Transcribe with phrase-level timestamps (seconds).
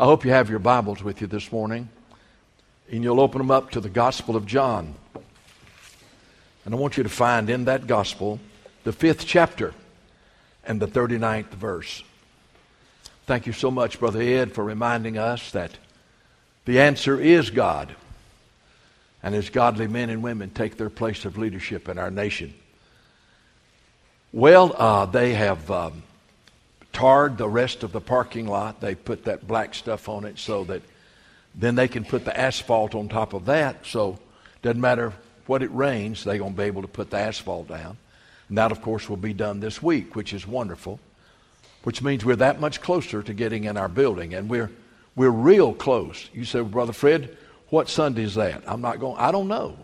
[0.00, 1.90] I hope you have your Bibles with you this morning,
[2.90, 4.94] and you'll open them up to the Gospel of John.
[6.64, 8.40] And I want you to find in that Gospel
[8.84, 9.74] the fifth chapter
[10.64, 12.02] and the 39th verse.
[13.26, 15.72] Thank you so much, Brother Ed, for reminding us that
[16.64, 17.94] the answer is God.
[19.22, 22.54] And as godly men and women take their place of leadership in our nation.
[24.32, 26.02] Well, uh, they have um,
[26.92, 28.80] tarred the rest of the parking lot.
[28.80, 30.82] They put that black stuff on it so that
[31.54, 33.86] then they can put the asphalt on top of that.
[33.86, 34.18] So
[34.62, 35.12] doesn't matter
[35.46, 37.96] what it rains, they're going to be able to put the asphalt down.
[38.48, 41.00] And that, of course, will be done this week, which is wonderful,
[41.82, 44.34] which means we're that much closer to getting in our building.
[44.34, 44.70] And we're,
[45.16, 46.28] we're real close.
[46.32, 47.36] You say, Brother Fred,
[47.68, 48.62] what Sunday is that?
[48.66, 49.76] I'm not going, I don't know.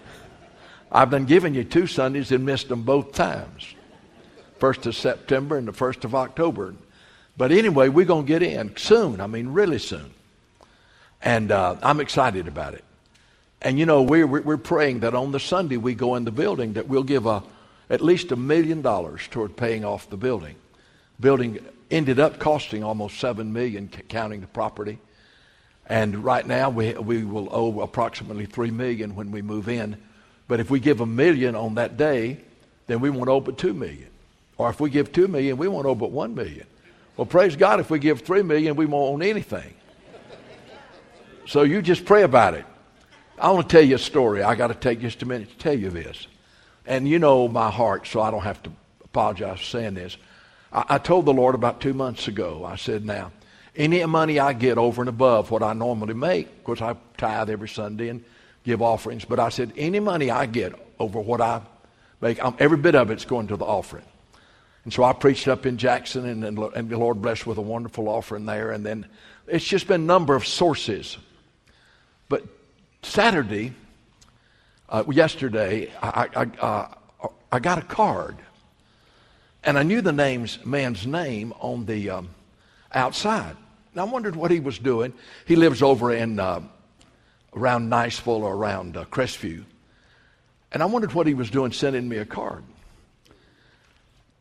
[0.92, 3.75] I've been giving you two Sundays and missed them both times.
[4.58, 6.74] First of September and the first of October.
[7.36, 9.20] But anyway, we're going to get in soon.
[9.20, 10.14] I mean, really soon.
[11.22, 12.84] And uh, I'm excited about it.
[13.62, 16.74] And you know, we're, we're praying that on the Sunday we go in the building
[16.74, 17.42] that we'll give a,
[17.90, 20.56] at least a million dollars toward paying off the building.
[21.18, 21.58] Building
[21.90, 24.98] ended up costing almost seven million, counting the property.
[25.88, 29.96] And right now we, we will owe approximately three million when we move in.
[30.48, 32.40] But if we give a million on that day,
[32.86, 34.08] then we won't owe but two million.
[34.58, 36.66] Or if we give two million, we won't owe but one million.
[37.16, 39.74] Well, praise God, if we give three million, we won't own anything.
[41.46, 42.64] So you just pray about it.
[43.38, 44.42] I want to tell you a story.
[44.42, 46.26] I got to take just a minute to tell you this.
[46.86, 48.72] And you know my heart, so I don't have to
[49.04, 50.16] apologize for saying this.
[50.72, 53.32] I, I told the Lord about two months ago, I said, now,
[53.74, 57.50] any money I get over and above what I normally make, of course, I tithe
[57.50, 58.24] every Sunday and
[58.64, 61.60] give offerings, but I said, any money I get over what I
[62.20, 64.04] make, I'm, every bit of it's going to the offering.
[64.86, 67.60] And so I preached up in Jackson, and, and, and the Lord blessed with a
[67.60, 68.70] wonderful offering there.
[68.70, 69.08] And then
[69.48, 71.18] it's just been a number of sources.
[72.28, 72.44] But
[73.02, 73.72] Saturday,
[74.88, 78.36] uh, yesterday, I, I, uh, I, got a card.
[79.64, 82.28] And I knew the name's, man's name on the um,
[82.92, 83.56] outside.
[83.90, 85.12] And I wondered what he was doing.
[85.46, 86.60] He lives over in uh,
[87.56, 89.64] around Niceville or around uh, Crestview.
[90.70, 92.62] And I wondered what he was doing sending me a card.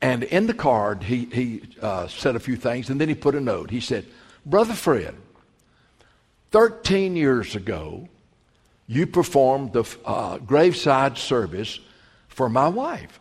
[0.06, 3.34] And in the card, he, he uh, said a few things, and then he put
[3.34, 3.72] a note.
[3.72, 4.06] He said,
[4.46, 5.16] Brother Fred,
[6.52, 8.08] 13 years ago,
[8.86, 11.80] you performed the uh, graveside service
[12.28, 13.20] for my wife.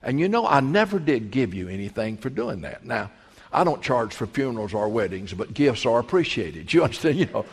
[0.00, 2.84] And you know, I never did give you anything for doing that.
[2.84, 3.10] Now,
[3.52, 6.72] I don't charge for funerals or weddings, but gifts are appreciated.
[6.72, 7.16] You understand?
[7.18, 7.44] You know,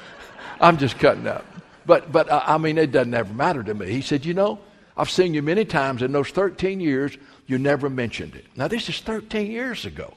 [0.61, 1.47] I'm just cutting up.
[1.87, 3.89] But, but uh, I mean, it doesn't ever matter to me.
[3.91, 4.59] He said, You know,
[4.95, 7.17] I've seen you many times in those 13 years,
[7.47, 8.45] you never mentioned it.
[8.55, 10.13] Now, this is 13 years ago.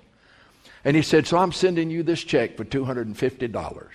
[0.84, 3.86] And he said, So I'm sending you this check for $250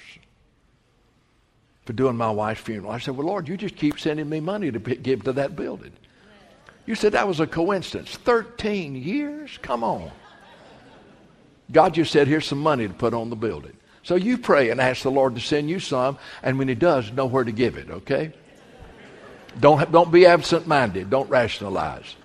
[1.86, 2.92] for doing my wife's funeral.
[2.92, 5.94] I said, Well, Lord, you just keep sending me money to give to that building.
[6.86, 8.16] You said that was a coincidence.
[8.18, 9.58] 13 years?
[9.62, 10.12] Come on.
[11.72, 13.76] God just said, Here's some money to put on the building.
[14.04, 17.12] So you pray and ask the Lord to send you some, and when He does,
[17.12, 18.34] know where to give it, okay?
[19.60, 21.10] Don't, don't be absent minded.
[21.10, 22.16] Don't rationalize.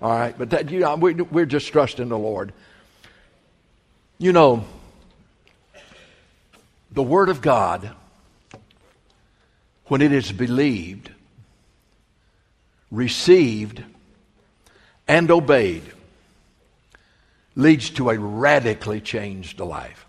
[0.00, 0.36] All right?
[0.36, 2.52] But that, you know, we're, we're just trusting the Lord.
[4.18, 4.64] You know,
[6.92, 7.94] the Word of God
[9.86, 11.10] when it is believed,
[12.90, 13.82] received,
[15.06, 15.82] and obeyed,
[17.56, 20.06] leads to a radically changed life.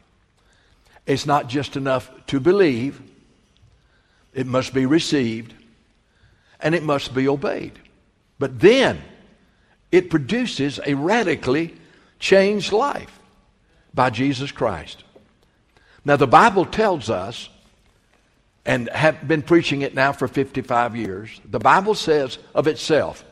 [1.07, 3.01] It's not just enough to believe,
[4.33, 5.53] it must be received,
[6.59, 7.79] and it must be obeyed.
[8.37, 9.01] But then
[9.91, 11.75] it produces a radically
[12.19, 13.19] changed life
[13.93, 15.03] by Jesus Christ.
[16.05, 17.49] Now, the Bible tells us
[18.65, 21.41] and have been preaching it now for 55 years.
[21.45, 23.23] The Bible says of itself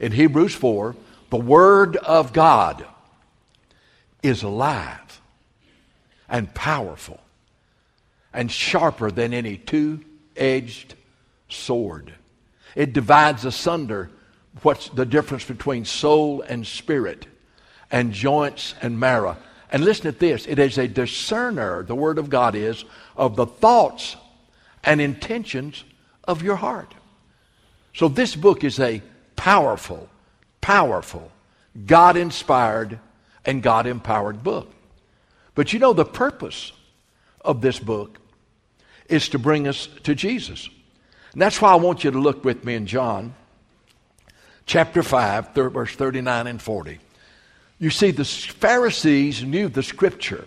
[0.00, 0.96] in Hebrews 4
[1.30, 2.86] the Word of God
[4.22, 5.20] is alive
[6.28, 7.20] and powerful
[8.32, 10.04] and sharper than any two
[10.36, 10.94] edged
[11.48, 12.14] sword.
[12.74, 14.10] It divides asunder
[14.64, 17.26] what's the difference between soul and spirit
[17.90, 19.36] and joints and marrow.
[19.70, 22.84] And listen to this it is a discerner, the Word of God is,
[23.16, 24.16] of the thoughts
[24.84, 25.84] and intentions
[26.24, 26.94] of your heart.
[27.94, 29.02] So, this book is a
[29.36, 30.08] powerful,
[30.60, 31.30] powerful,
[31.86, 32.98] God inspired,
[33.44, 34.72] and God empowered book.
[35.54, 36.72] But you know, the purpose
[37.40, 38.18] of this book
[39.08, 40.68] is to bring us to Jesus.
[41.32, 43.34] And that's why I want you to look with me in John
[44.68, 47.00] chapter 5, verse 39 and 40.
[47.80, 50.46] You see, the Pharisees knew the scripture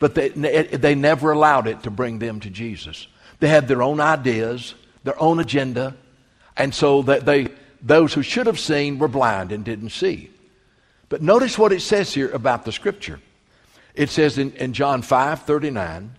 [0.00, 3.06] but they, they never allowed it to bring them to Jesus.
[3.38, 5.94] They had their own ideas, their own agenda,
[6.56, 7.48] and so that they,
[7.82, 10.30] those who should have seen were blind and didn't see.
[11.10, 13.20] But notice what it says here about the scripture.
[13.94, 16.14] It says in, in John 5 39,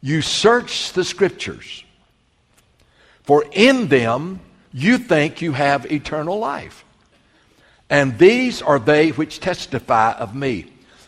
[0.00, 1.82] you search the scriptures,
[3.24, 4.38] for in them
[4.72, 6.84] you think you have eternal life.
[7.90, 10.66] And these are they which testify of me.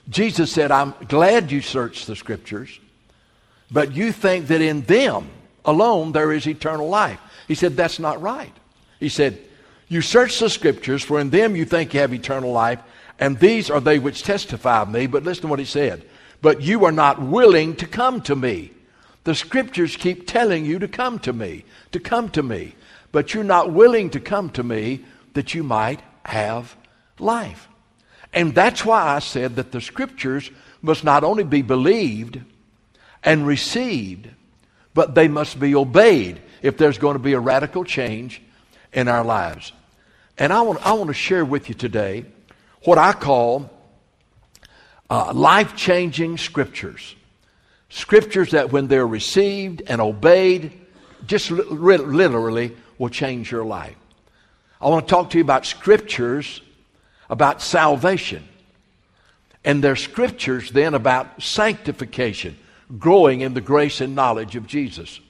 [0.09, 2.79] Jesus said, I'm glad you search the scriptures,
[3.71, 5.29] but you think that in them
[5.65, 7.21] alone there is eternal life.
[7.47, 8.53] He said, That's not right.
[8.99, 9.39] He said,
[9.89, 12.81] You search the scriptures, for in them you think you have eternal life,
[13.19, 15.07] and these are they which testify of me.
[15.07, 16.05] But listen to what he said.
[16.43, 18.73] But you are not willing to come to me.
[19.25, 22.75] The scriptures keep telling you to come to me, to come to me.
[23.13, 25.05] But you're not willing to come to me
[25.35, 26.77] that you might have
[27.19, 27.69] life.
[28.33, 30.51] And that's why I said that the scriptures
[30.83, 32.41] must not only be believed
[33.23, 34.29] and received,
[34.95, 38.41] but they must be obeyed if there's going to be a radical change
[38.93, 39.73] in our lives.
[40.39, 42.25] And I want, I want to share with you today
[42.85, 43.71] what I call
[45.09, 47.15] uh, life changing scriptures.
[47.89, 50.73] Scriptures that, when they're received and obeyed,
[51.27, 53.97] just li- literally will change your life.
[54.81, 56.61] I want to talk to you about scriptures
[57.31, 58.47] about salvation.
[59.65, 62.59] And their scriptures then about sanctification,
[62.99, 65.21] growing in the grace and knowledge of Jesus.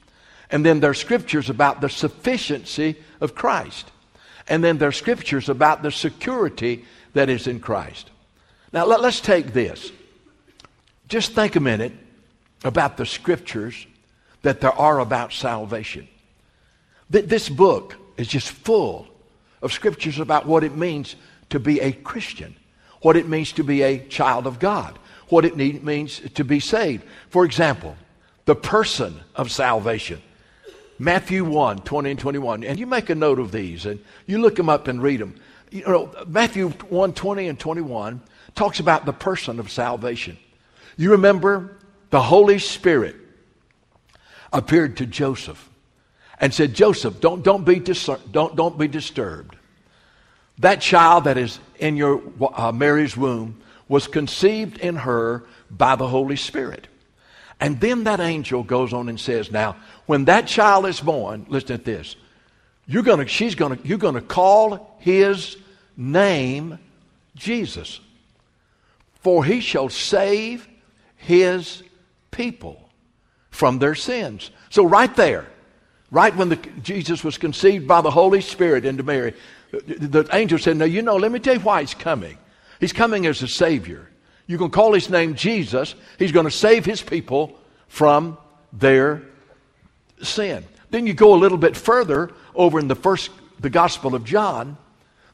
[0.50, 3.92] And then their scriptures about the sufficiency of Christ.
[4.48, 8.10] And then their scriptures about the security that is in Christ.
[8.72, 9.92] Now let, us take this.
[11.08, 11.92] Just think a minute
[12.64, 13.86] about the scriptures
[14.42, 16.08] that there are about salvation.
[17.10, 19.08] This book is just full
[19.62, 21.16] of scriptures about what it means
[21.50, 22.54] to be a Christian,
[23.02, 24.96] what it means to be a child of God,
[25.28, 27.04] what it need, means to be saved.
[27.28, 27.96] For example,
[28.44, 30.22] the person of salvation.
[30.98, 32.64] Matthew 1, 20 and 21.
[32.64, 35.34] And you make a note of these and you look them up and read them.
[35.70, 38.20] You know, Matthew 1, 20 and 21
[38.54, 40.36] talks about the person of salvation.
[40.96, 41.76] You remember
[42.10, 43.16] the Holy Spirit
[44.52, 45.69] appeared to Joseph
[46.40, 49.56] and said, Joseph, don't, don't, be, dis- don't, don't be disturbed.
[50.58, 52.22] That child that is in your
[52.54, 56.86] uh, Mary's womb was conceived in her by the Holy Spirit.
[57.60, 59.76] And then that angel goes on and says, Now,
[60.06, 62.16] when that child is born, listen to this.
[62.86, 65.56] You're gonna, she's gonna, you're gonna call his
[65.96, 66.78] name
[67.36, 68.00] Jesus.
[69.22, 70.66] For he shall save
[71.16, 71.82] his
[72.30, 72.88] people
[73.50, 74.50] from their sins.
[74.70, 75.46] So right there,
[76.10, 79.34] right when the, Jesus was conceived by the Holy Spirit into Mary,
[79.70, 82.36] the angel said, Now, you know, let me tell you why he's coming.
[82.80, 84.08] He's coming as a Savior.
[84.46, 85.94] You can call his name Jesus.
[86.18, 87.58] He's going to save his people
[87.88, 88.36] from
[88.72, 89.22] their
[90.22, 90.64] sin.
[90.90, 93.30] Then you go a little bit further over in the first,
[93.60, 94.76] the Gospel of John,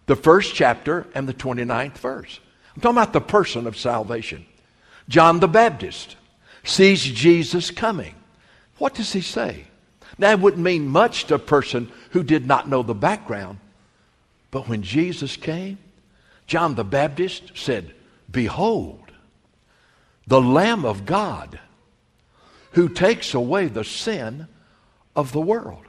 [0.06, 2.40] the first chapter and the 29th verse.
[2.74, 4.44] I'm talking about the person of salvation.
[5.08, 6.16] John the Baptist
[6.62, 8.14] sees Jesus coming.
[8.78, 9.64] What does he say?
[10.18, 13.58] It wouldn't mean much to a person who did not know the background,
[14.50, 15.78] but when Jesus came,
[16.46, 17.94] John the Baptist said,
[18.30, 19.12] Behold,
[20.26, 21.58] the Lamb of God
[22.72, 24.48] who takes away the sin
[25.14, 25.84] of the world.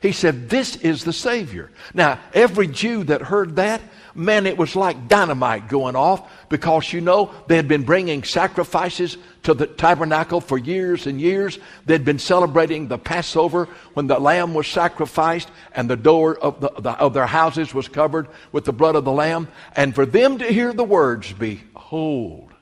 [0.00, 1.70] He said, This is the Savior.
[1.94, 3.80] Now, every Jew that heard that
[4.18, 9.16] man, it was like dynamite going off because, you know, they had been bringing sacrifices
[9.44, 11.58] to the tabernacle for years and years.
[11.86, 16.70] They'd been celebrating the Passover when the lamb was sacrificed and the door of, the,
[16.80, 19.48] the, of their houses was covered with the blood of the lamb.
[19.76, 22.52] And for them to hear the words, Behold,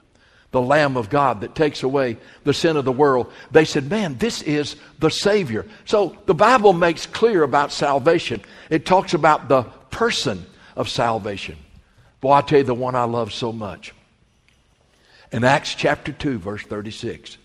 [0.57, 3.31] the Lamb of God that takes away the sin of the world.
[3.51, 5.67] They said, Man, this is the Savior.
[5.85, 8.41] So the Bible makes clear about salvation.
[8.71, 11.59] It talks about the person of salvation.
[12.23, 13.93] Boy, I tell you the one I love so much.
[15.31, 17.37] In Acts chapter 2, verse 36,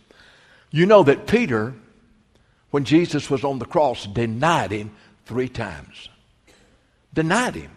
[0.69, 1.73] you know that Peter,
[2.69, 4.91] when Jesus was on the cross, denied him
[5.25, 6.07] three times.
[7.13, 7.71] Denied him.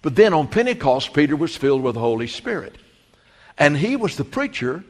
[0.00, 2.76] But then on Pentecost, Peter was filled with the Holy Spirit.
[3.60, 4.82] And he was the preacher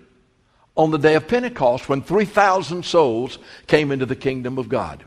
[0.77, 5.05] on the day of Pentecost when 3,000 souls came into the kingdom of God.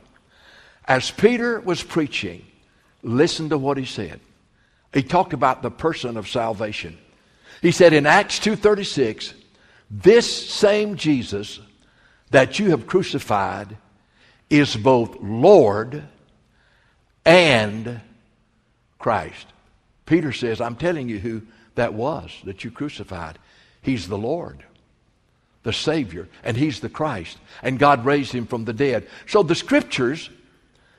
[0.86, 2.46] As Peter was preaching,
[3.02, 4.20] listen to what he said.
[4.94, 6.98] He talked about the person of salvation.
[7.62, 9.34] He said in Acts 2:36,
[9.90, 11.62] "This same Jesus
[12.32, 13.78] that you have crucified
[14.50, 16.04] is both Lord
[17.26, 18.02] and
[19.00, 19.48] Christ."
[20.06, 21.44] Peter says, "I'm telling you who
[21.76, 23.40] that was that you crucified.
[23.84, 24.64] He's the Lord.
[25.64, 29.08] the Savior, and He's the Christ, and God raised Him from the dead.
[29.28, 30.30] So the Scriptures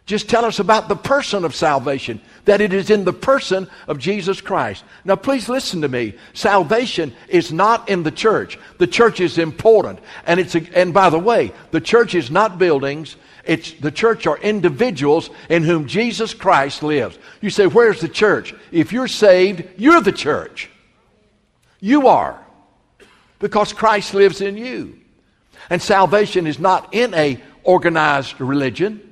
[0.06, 3.98] just tell us about the person of salvation, that it is in the person of
[3.98, 4.84] Jesus Christ.
[5.02, 6.14] Now, please listen to me.
[6.34, 8.58] Salvation is not in the church.
[8.76, 10.00] The church is important.
[10.26, 13.16] And, it's a, and by the way, the church is not buildings.
[13.46, 17.18] It's, the church are individuals in whom Jesus Christ lives.
[17.40, 18.54] You say, where's the church?
[18.72, 20.68] If you're saved, you're the church.
[21.80, 22.43] You are.
[23.44, 24.98] Because Christ lives in you.
[25.68, 29.02] And salvation is not in a organized religion.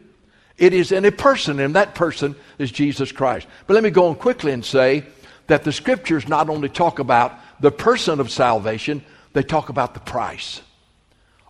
[0.57, 3.47] It is in a person, and that person is Jesus Christ.
[3.67, 5.05] But let me go on quickly and say
[5.49, 10.01] that the scriptures not only talk about the person of salvation, they talk about the
[10.01, 10.62] price.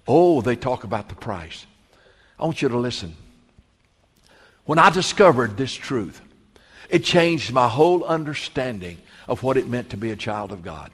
[0.09, 1.65] Oh, they talk about the price.
[2.37, 3.15] I want you to listen.
[4.65, 6.21] When I discovered this truth,
[6.91, 8.99] it changed my whole understanding
[9.29, 10.91] of what it meant to be a child of God.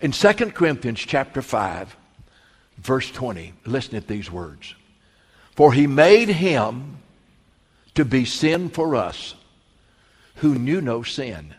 [0.00, 1.96] In 2 Corinthians chapter 5,
[2.78, 4.74] verse 20, listen at these words.
[5.52, 6.98] For he made him
[7.94, 9.34] to be sin for us
[10.36, 11.54] who knew no sin,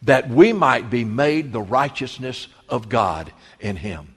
[0.00, 3.30] that we might be made the righteousness of God
[3.60, 4.14] in him.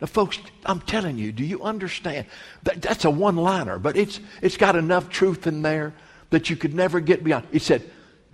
[0.00, 2.26] Now, folks, I'm telling you, do you understand?
[2.62, 5.92] That, that's a one liner, but it's, it's got enough truth in there
[6.30, 7.46] that you could never get beyond.
[7.50, 7.82] He said,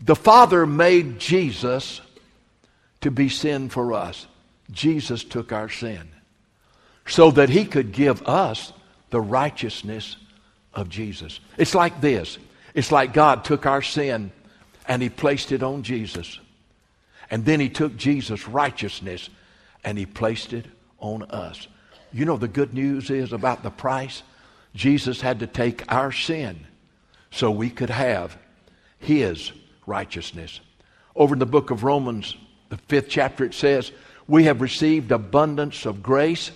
[0.03, 2.01] The Father made Jesus
[3.01, 4.27] to be sin for us.
[4.73, 6.09] Jesus took our sin
[7.07, 8.73] so that he could give us
[9.11, 10.17] the righteousness
[10.75, 11.41] of Jesus.
[11.57, 12.38] It's like this
[12.75, 14.33] it's like God took our sin
[14.87, 16.41] and He placed it on Jesus.
[17.31, 19.29] And then He took Jesus' righteousness
[19.85, 20.67] and He placed it
[20.99, 21.69] on us.
[22.12, 24.23] You know, the good news is about the price.
[24.75, 26.67] Jesus had to take our sin
[27.31, 28.37] so we could have
[28.99, 29.52] His
[29.87, 30.61] righteousness.
[31.14, 32.37] Over in the book of Romans,
[32.71, 33.93] the fifth chapter, it says,
[34.26, 36.50] We have received abundance of grace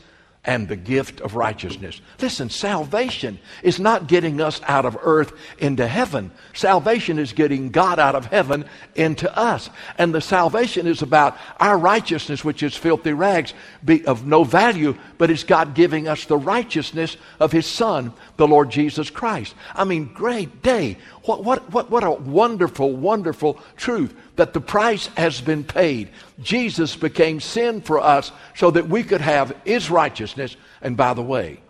[0.47, 2.01] and the gift of righteousness.
[2.21, 6.31] Listen, salvation is not getting us out of earth into heaven.
[6.55, 9.69] Salvation is getting God out of heaven into us.
[9.99, 13.55] And the salvation is about our righteousness, which is filthy rags,
[13.85, 18.47] be of no value, but it's God giving us the righteousness of His Son, the
[18.47, 19.53] Lord Jesus Christ.
[19.75, 20.97] I mean, great day.
[21.27, 26.11] What, what, what, what a wonderful, wonderful truth that the price has been paid.
[26.41, 30.57] Jesus became sin for us so that we could have His righteousness.
[30.81, 31.61] And by the way,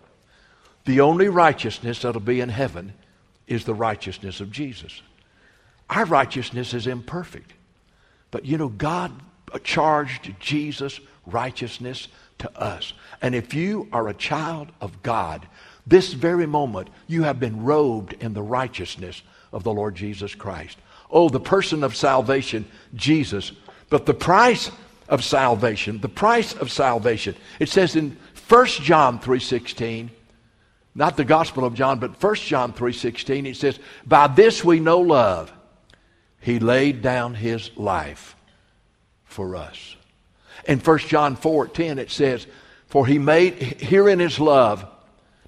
[0.85, 2.93] the only righteousness that'll be in heaven
[3.47, 5.01] is the righteousness of Jesus.
[5.89, 7.51] Our righteousness is imperfect.
[8.29, 9.11] But you know, God
[9.63, 12.09] charged Jesus' righteousness
[12.39, 12.93] to us.
[13.23, 15.47] And if you are a child of God,
[15.87, 20.77] this very moment you have been robed in the righteousness of the Lord Jesus Christ.
[21.09, 23.51] Oh, the person of salvation, Jesus.
[23.89, 24.71] But the price
[25.07, 27.35] of salvation, the price of salvation.
[27.59, 30.09] It says in 1 John 3:16,
[30.95, 34.99] not the Gospel of John, but 1 John 3:16, it says, "By this we know
[34.99, 35.53] love.
[36.39, 38.35] He laid down his life
[39.25, 39.95] for us."
[40.67, 42.47] In 1 John 4:10 it says,
[42.87, 44.85] "For he made herein his love."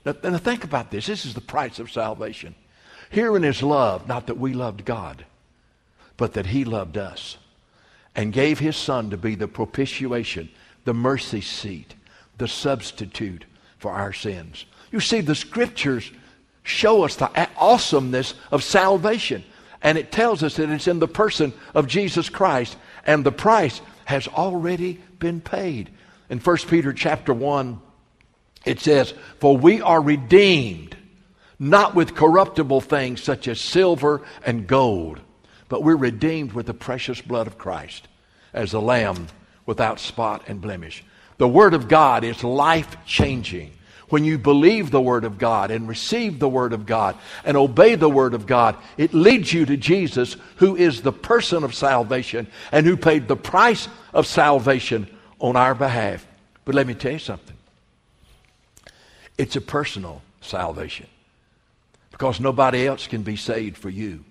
[0.06, 1.08] Now, now think about this.
[1.08, 2.56] This is the price of salvation.
[3.10, 5.26] Herein is love, not that we loved God,
[6.18, 7.38] but that He loved us
[8.16, 10.50] and gave His Son to be the propitiation,
[10.86, 11.96] the mercy seat,
[12.38, 13.46] the substitute
[13.78, 14.66] for our sins.
[14.92, 16.12] You see, the Scriptures
[16.64, 19.44] show us the awesomeness of salvation.
[19.82, 23.82] And it tells us that it's in the person of Jesus Christ, and the price
[24.06, 25.90] has already been paid.
[26.30, 27.80] In 1 Peter chapter 1,
[28.66, 30.98] it says, For we are redeemed,
[31.60, 35.20] not with corruptible things such as silver and gold
[35.70, 38.08] but we're redeemed with the precious blood of Christ
[38.54, 39.28] as a lamb
[39.66, 41.04] without spot and blemish.
[41.38, 43.72] The Word of God is life changing.
[44.10, 47.94] When you believe the Word of God and receive the Word of God and obey
[47.94, 52.48] the Word of God, it leads you to Jesus, who is the person of salvation
[52.72, 56.26] and who paid the price of salvation on our behalf.
[56.66, 57.56] But let me tell you something
[59.38, 61.06] it's a personal salvation
[62.20, 64.26] because nobody else can be saved for you.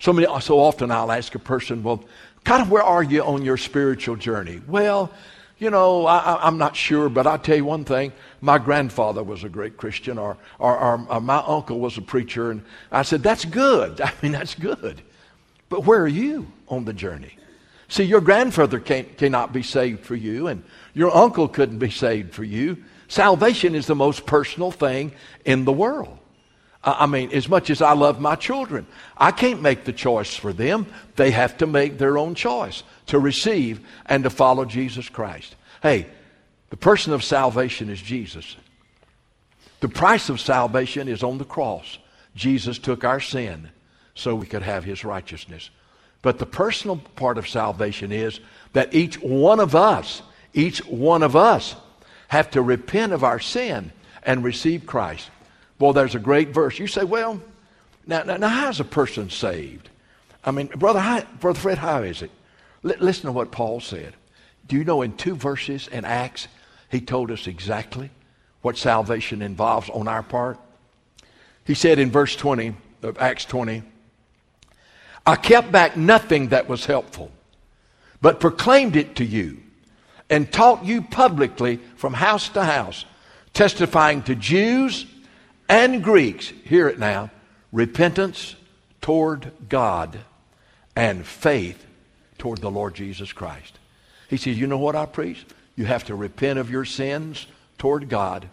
[0.00, 2.04] So, many, so often I'll ask a person, well,
[2.44, 4.60] kind of where are you on your spiritual journey?
[4.68, 5.10] Well,
[5.58, 8.12] you know, I, am not sure, but I'll tell you one thing.
[8.42, 12.02] My grandfather was a great Christian, or, or, or, or, uh, my uncle was a
[12.02, 12.50] preacher.
[12.50, 14.00] And I said, that's good.
[14.02, 15.00] I mean, that's good.
[15.70, 17.38] But where are you on the journey?
[17.88, 22.44] See, your grandfather cannot be saved for you, and your uncle couldn't be saved for
[22.44, 22.84] you.
[23.08, 25.12] Salvation is the most personal thing
[25.46, 26.18] in the world.
[26.84, 28.86] I mean, as much as I love my children,
[29.16, 30.86] I can't make the choice for them.
[31.14, 35.54] They have to make their own choice to receive and to follow Jesus Christ.
[35.80, 36.06] Hey,
[36.72, 38.56] The person of salvation is Jesus.
[39.80, 41.98] The price of salvation is on the cross.
[42.34, 43.68] Jesus took our sin
[44.14, 45.68] so we could have his righteousness.
[46.22, 48.40] But the personal part of salvation is
[48.72, 50.22] that each one of us,
[50.54, 51.76] each one of us,
[52.28, 55.28] have to repent of our sin and receive Christ.
[55.82, 56.78] Well, there's a great verse.
[56.78, 57.42] You say, well,
[58.06, 59.88] now, now, now how's a person saved?
[60.44, 62.30] I mean, brother, how, brother Fred, how is it?
[62.84, 64.14] L- listen to what Paul said.
[64.68, 66.46] Do you know in two verses in Acts,
[66.88, 68.10] he told us exactly
[68.60, 70.56] what salvation involves on our part?
[71.64, 73.82] He said in verse 20 of Acts 20,
[75.26, 77.32] I kept back nothing that was helpful,
[78.20, 79.58] but proclaimed it to you
[80.30, 83.04] and taught you publicly from house to house,
[83.52, 85.06] testifying to Jews
[85.72, 87.30] and Greeks, hear it now,
[87.72, 88.56] repentance
[89.00, 90.18] toward God
[90.94, 91.86] and faith
[92.36, 93.78] toward the Lord Jesus Christ.
[94.28, 95.46] He says, You know what I preach?
[95.74, 97.46] You have to repent of your sins
[97.78, 98.50] toward God,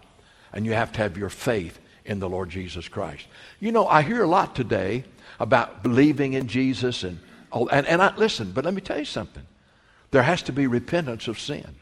[0.53, 3.25] and you have to have your faith in the Lord Jesus Christ.
[3.59, 5.03] You know, I hear a lot today
[5.41, 7.19] about believing in Jesus and
[7.51, 9.43] all, and, and I, listen, but let me tell you something.
[10.11, 11.75] There has to be repentance of sin.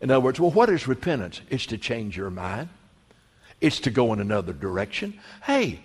[0.00, 1.40] In other words, well, what is repentance?
[1.50, 2.68] It's to change your mind.
[3.60, 5.18] It's to go in another direction.
[5.42, 5.80] Hey,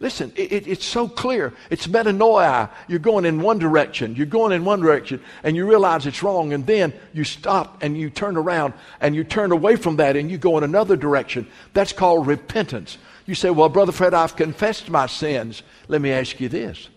[0.00, 1.52] listen, it, it, it's so clear.
[1.70, 2.70] It's metanoia.
[2.88, 4.16] You're going in one direction.
[4.16, 7.96] You're going in one direction, and you realize it's wrong, and then you stop and
[7.96, 11.46] you turn around and you turn away from that and you go in another direction.
[11.74, 12.98] That's called repentance.
[13.26, 15.62] You say, Well, Brother Fred, I've confessed my sins.
[15.86, 16.88] Let me ask you this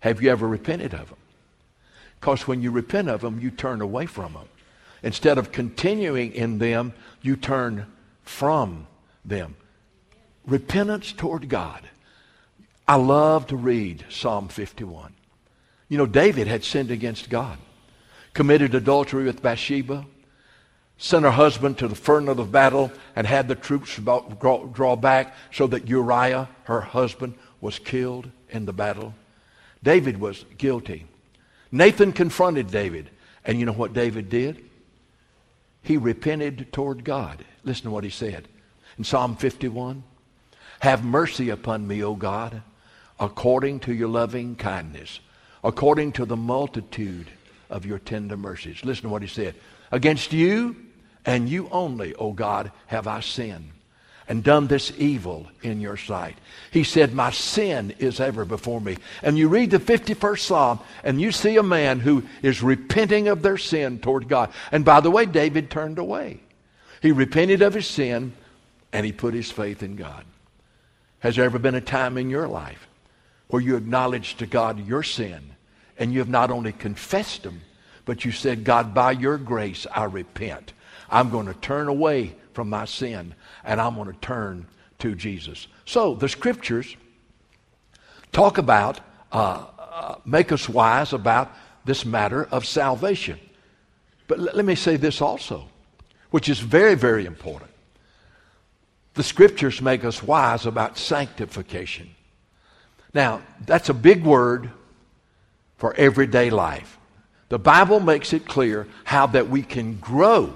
[0.00, 1.18] Have you ever repented of them?
[2.20, 4.48] Because when you repent of them, you turn away from them.
[5.02, 7.86] Instead of continuing in them, you turn
[8.24, 8.87] from
[9.28, 9.56] them.
[10.46, 11.88] Repentance toward God.
[12.86, 15.12] I love to read Psalm 51.
[15.88, 17.58] You know, David had sinned against God,
[18.32, 20.06] committed adultery with Bathsheba,
[20.96, 25.66] sent her husband to the front of battle, and had the troops draw back so
[25.66, 29.14] that Uriah, her husband, was killed in the battle.
[29.82, 31.06] David was guilty.
[31.70, 33.10] Nathan confronted David.
[33.44, 34.64] And you know what David did?
[35.82, 37.44] He repented toward God.
[37.64, 38.48] Listen to what he said
[38.98, 40.02] in Psalm 51
[40.80, 42.62] Have mercy upon me, O God,
[43.18, 45.20] according to your loving kindness,
[45.64, 47.28] according to the multitude
[47.70, 48.84] of your tender mercies.
[48.84, 49.54] Listen to what he said.
[49.90, 50.76] Against you
[51.24, 53.70] and you only, O God, have I sinned
[54.28, 56.36] and done this evil in your sight.
[56.70, 58.98] He said, My sin is ever before me.
[59.22, 63.42] And you read the 51st Psalm, and you see a man who is repenting of
[63.42, 64.52] their sin toward God.
[64.70, 66.40] And by the way, David turned away.
[67.00, 68.34] He repented of his sin,
[68.92, 70.24] and he put his faith in God.
[71.20, 72.88] Has there ever been a time in your life
[73.48, 75.54] where you acknowledged to God your sin,
[75.98, 77.62] and you have not only confessed them,
[78.04, 80.72] but you said, God, by your grace, I repent.
[81.10, 84.66] I'm going to turn away from my sin and I'm going to turn
[85.00, 85.66] to Jesus.
[85.84, 86.96] So the scriptures
[88.32, 89.00] talk about,
[89.32, 91.52] uh, uh, make us wise about
[91.84, 93.38] this matter of salvation.
[94.26, 95.68] But l- let me say this also,
[96.30, 97.70] which is very, very important.
[99.18, 102.08] The scriptures make us wise about sanctification.
[103.12, 104.70] Now, that's a big word
[105.76, 106.96] for everyday life.
[107.48, 110.54] The Bible makes it clear how that we can grow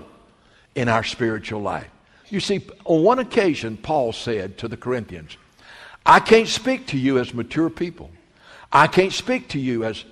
[0.76, 1.88] in our spiritual life.
[2.28, 5.36] You see, on one occasion, Paul said to the Corinthians,
[6.06, 8.12] I can't speak to you as mature people.
[8.70, 10.04] I can't speak to you as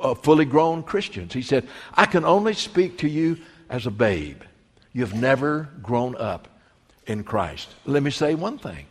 [0.00, 1.32] uh, fully grown Christians.
[1.34, 3.38] He said, I can only speak to you
[3.70, 4.42] as a babe.
[4.92, 6.48] You've never grown up
[7.06, 7.68] in Christ.
[7.86, 8.86] Let me say one thing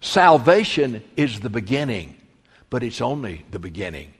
[0.00, 2.16] salvation is the beginning,
[2.70, 4.12] but it's only the beginning.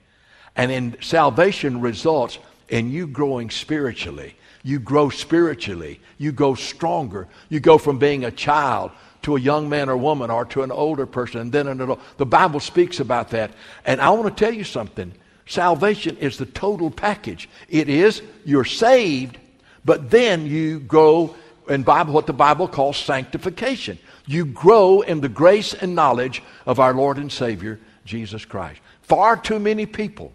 [0.55, 4.35] And in salvation results in you growing spiritually
[4.67, 6.01] you grow spiritually.
[6.17, 7.29] You go stronger.
[7.47, 10.71] You go from being a child to a young man or woman or to an
[10.71, 12.01] older person and then an adult.
[12.17, 13.51] The Bible speaks about that.
[13.85, 15.13] And I want to tell you something.
[15.45, 17.47] Salvation is the total package.
[17.69, 19.37] It is you're saved,
[19.85, 21.33] but then you grow
[21.69, 23.99] in Bible what the Bible calls sanctification.
[24.25, 28.81] You grow in the grace and knowledge of our Lord and Savior Jesus Christ.
[29.01, 30.33] Far too many people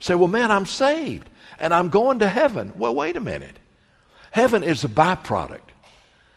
[0.00, 3.58] say, "Well, man, I'm saved and I'm going to heaven." Well, wait a minute.
[4.30, 5.60] Heaven is a byproduct.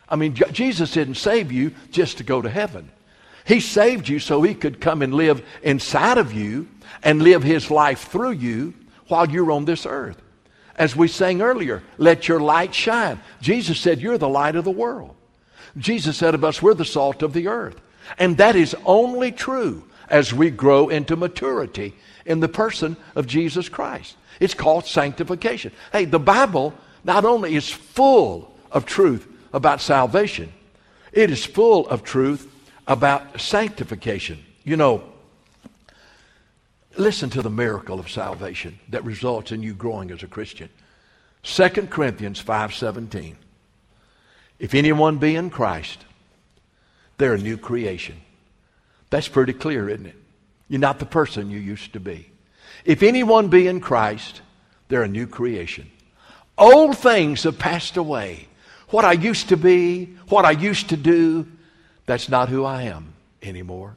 [0.10, 2.92] I mean, Jesus didn't save you just to go to heaven.
[3.46, 6.68] He saved you so he could come and live inside of you
[7.04, 8.74] and live his life through you
[9.08, 10.22] while you're on this earth.
[10.78, 13.20] As we sang earlier, let your light shine.
[13.42, 15.16] Jesus said, You're the light of the world.
[15.78, 17.80] Jesus said of us, We're the salt of the earth.
[18.18, 21.94] And that is only true as we grow into maturity
[22.26, 24.16] in the person of Jesus Christ.
[24.40, 25.72] It's called sanctification.
[25.92, 30.52] Hey, the Bible not only is full of truth about salvation.
[31.12, 32.52] It is full of truth
[32.86, 34.44] about sanctification.
[34.64, 35.04] You know,
[37.00, 40.70] listen to the miracle of salvation that results in you growing as a Christian.
[41.44, 43.38] 2 Corinthians 5:17.
[44.60, 46.04] If anyone be in Christ,
[47.18, 48.22] they're a new creation.
[49.10, 50.16] That's pretty clear, isn't it?
[50.68, 52.30] You're not the person you used to be.
[52.84, 54.42] If anyone be in Christ,
[54.88, 55.90] they're a new creation.
[56.58, 58.48] Old things have passed away.
[58.90, 61.48] What I used to be, what I used to do,
[62.06, 63.96] that's not who I am anymore.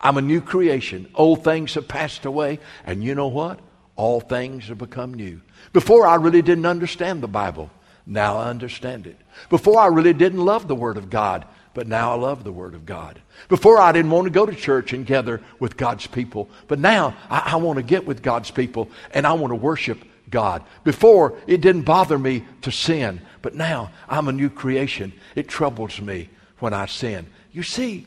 [0.00, 1.10] I'm a new creation.
[1.14, 3.60] Old things have passed away, and you know what?
[3.96, 5.40] All things have become new.
[5.72, 7.70] Before I really didn't understand the Bible.
[8.06, 9.16] Now I understand it.
[9.50, 12.74] Before I really didn't love the Word of God, but now I love the Word
[12.74, 13.20] of God.
[13.48, 17.14] Before I didn't want to go to church and gather with God's people, but now
[17.28, 20.64] I, I want to get with God's people and I want to worship God.
[20.82, 25.12] Before it didn't bother me to sin, but now I'm a new creation.
[25.34, 27.26] It troubles me when I sin.
[27.52, 28.06] You see,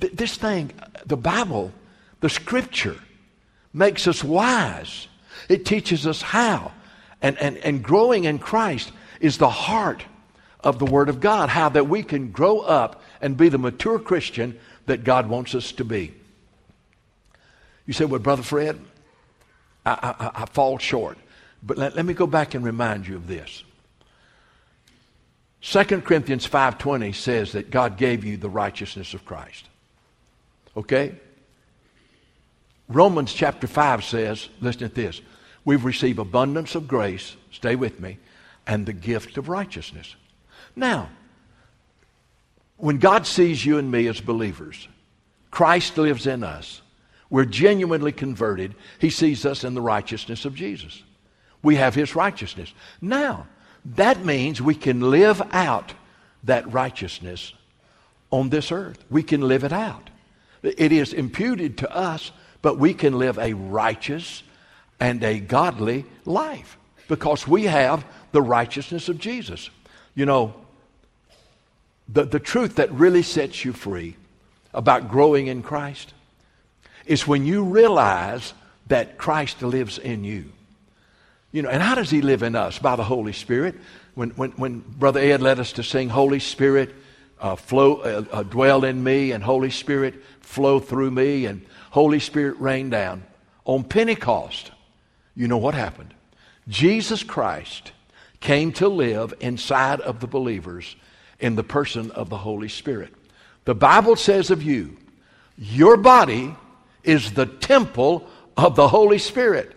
[0.00, 0.72] th- this thing,
[1.06, 1.72] the Bible,
[2.20, 2.96] the Scripture,
[3.72, 5.08] makes us wise.
[5.48, 6.72] It teaches us how.
[7.22, 10.04] And, and, and growing in Christ is the heart
[10.60, 13.98] of the Word of God, how that we can grow up and be the mature
[13.98, 16.14] Christian that God wants us to be.
[17.86, 18.78] You say, well, Brother Fred,
[19.84, 21.18] I, I, I fall short.
[21.62, 23.62] But let, let me go back and remind you of this.
[25.62, 29.69] 2 Corinthians 5.20 says that God gave you the righteousness of Christ.
[30.76, 31.14] Okay?
[32.88, 35.20] Romans chapter 5 says, listen to this,
[35.64, 38.18] we've received abundance of grace, stay with me,
[38.66, 40.16] and the gift of righteousness.
[40.74, 41.08] Now,
[42.76, 44.88] when God sees you and me as believers,
[45.50, 46.82] Christ lives in us.
[47.28, 48.74] We're genuinely converted.
[48.98, 51.02] He sees us in the righteousness of Jesus.
[51.62, 52.72] We have His righteousness.
[53.00, 53.46] Now,
[53.84, 55.94] that means we can live out
[56.44, 57.52] that righteousness
[58.30, 59.04] on this earth.
[59.10, 60.09] We can live it out.
[60.62, 64.42] It is imputed to us, but we can live a righteous
[64.98, 66.76] and a godly life
[67.08, 69.70] because we have the righteousness of Jesus.
[70.14, 70.54] You know,
[72.08, 74.16] the, the truth that really sets you free
[74.74, 76.12] about growing in Christ
[77.06, 78.52] is when you realize
[78.88, 80.52] that Christ lives in you.
[81.52, 82.78] You know, and how does he live in us?
[82.78, 83.74] By the Holy Spirit.
[84.14, 86.94] When, when, when Brother Ed led us to sing, Holy Spirit,
[87.40, 92.20] uh, flow, uh, uh, dwell in me, and Holy Spirit, flow through me, and Holy
[92.20, 93.24] Spirit, rain down.
[93.64, 94.70] On Pentecost,
[95.34, 96.14] you know what happened?
[96.68, 97.92] Jesus Christ
[98.40, 100.96] came to live inside of the believers
[101.38, 103.14] in the person of the Holy Spirit.
[103.64, 104.96] The Bible says of you,
[105.56, 106.54] your body
[107.02, 109.74] is the temple of the Holy Spirit.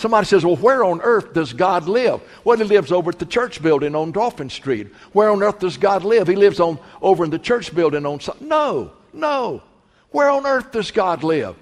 [0.00, 2.22] Somebody says, Well, where on earth does God live?
[2.42, 4.86] Well, he lives over at the church building on Dolphin Street.
[5.12, 6.26] Where on earth does God live?
[6.26, 9.62] He lives on over in the church building on No, no.
[10.10, 11.54] Where on earth does God live?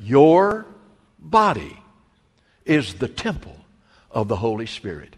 [0.00, 0.66] Your
[1.18, 1.76] body
[2.64, 3.56] is the temple
[4.12, 5.16] of the Holy Spirit,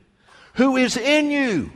[0.55, 1.71] who is in you.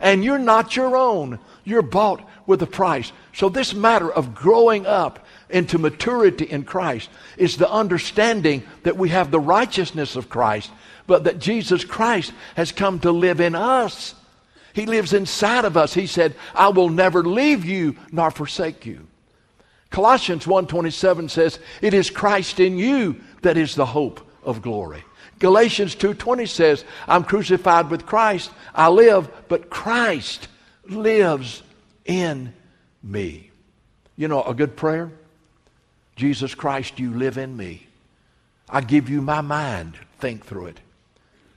[0.00, 1.40] And you're not your own.
[1.64, 3.10] You're bought with a price.
[3.34, 9.10] So this matter of growing up into maturity in Christ is the understanding that we
[9.10, 10.70] have the righteousness of Christ,
[11.06, 14.14] but that Jesus Christ has come to live in us.
[14.72, 15.94] He lives inside of us.
[15.94, 19.06] He said, I will never leave you nor forsake you.
[19.90, 25.04] Colossians 1:27 says, "It is Christ in you that is the hope of glory."
[25.38, 28.50] Galatians 2:20 says, "I'm crucified with Christ.
[28.74, 30.48] I live, but Christ
[30.88, 31.62] lives
[32.06, 32.54] in
[33.02, 33.50] me."
[34.16, 35.10] You know, a good prayer
[36.16, 37.86] Jesus Christ, you live in me.
[38.68, 39.96] I give you my mind.
[40.18, 40.80] Think through it.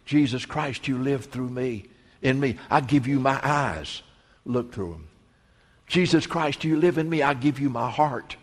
[0.05, 1.85] Jesus Christ, you live through me,
[2.21, 2.57] in me.
[2.69, 4.01] I give you my eyes.
[4.45, 5.07] Look through them.
[5.87, 7.21] Jesus Christ, you live in me.
[7.21, 8.35] I give you my heart.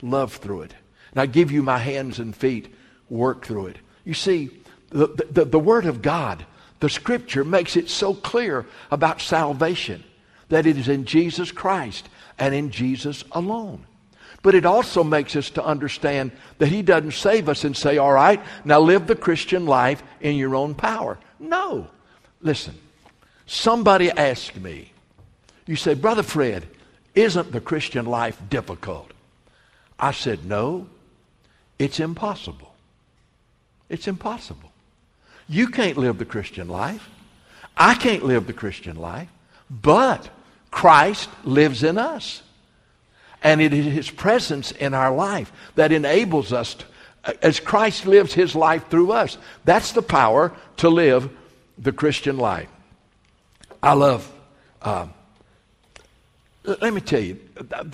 [0.00, 0.74] Love through it.
[1.12, 2.72] And I give you my hands and feet.
[3.08, 3.78] Work through it.
[4.04, 4.50] You see,
[4.90, 6.44] the, the, the Word of God,
[6.80, 10.02] the Scripture makes it so clear about salvation
[10.48, 13.86] that it is in Jesus Christ and in Jesus alone.
[14.42, 18.12] But it also makes us to understand that He doesn't save us and say, all
[18.12, 21.18] right, now live the Christian life in your own power.
[21.38, 21.88] No.
[22.40, 22.74] Listen,
[23.46, 24.92] somebody asked me,
[25.66, 26.66] you say, Brother Fred,
[27.14, 29.12] isn't the Christian life difficult?
[29.98, 30.88] I said, no,
[31.78, 32.74] it's impossible.
[33.88, 34.72] It's impossible.
[35.48, 37.08] You can't live the Christian life.
[37.76, 39.28] I can't live the Christian life,
[39.70, 40.28] but
[40.70, 42.42] Christ lives in us.
[43.42, 48.34] And it is His presence in our life that enables us, to, as Christ lives
[48.34, 49.38] His life through us.
[49.64, 51.30] That's the power to live
[51.78, 52.68] the Christian life.
[53.82, 54.32] I love,
[54.80, 55.08] uh,
[56.64, 57.34] let me tell you,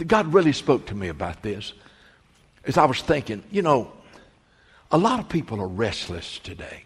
[0.06, 1.72] God really spoke to me about this
[2.64, 3.90] as I was thinking, you know,
[4.90, 6.84] a lot of people are restless today.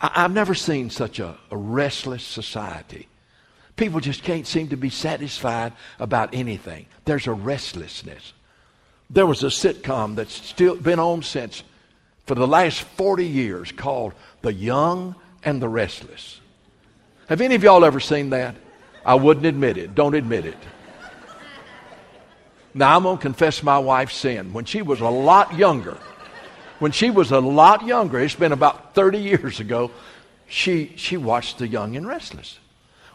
[0.00, 3.08] I, have never seen such a, a restless society.
[3.76, 6.86] People just can't seem to be satisfied about anything.
[7.04, 8.32] There's a restlessness.
[9.10, 11.62] There was a sitcom that's still been on since
[12.26, 16.40] for the last 40 years called The Young and the Restless.
[17.28, 18.54] Have any of y'all ever seen that?
[19.04, 19.94] I wouldn't admit it.
[19.94, 20.56] Don't admit it.
[22.72, 24.52] Now, I'm going to confess my wife's sin.
[24.52, 25.96] When she was a lot younger,
[26.80, 29.90] when she was a lot younger, it's been about 30 years ago,
[30.48, 32.58] she, she watched The Young and Restless.